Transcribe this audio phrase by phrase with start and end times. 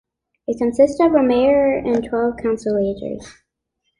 [0.47, 3.21] It consists of a mayor and twelve councillors.